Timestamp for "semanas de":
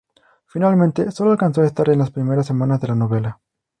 2.47-2.87